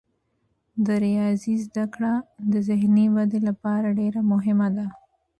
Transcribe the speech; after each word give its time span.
د 0.85 0.87
ریاضي 1.05 1.55
زده 1.65 1.85
کړه 1.93 2.13
د 2.51 2.53
ذهني 2.69 3.05
ودې 3.15 3.39
لپاره 3.49 3.87
ډیره 3.99 4.21
مهمه 4.31 4.67
ده. 4.75 4.87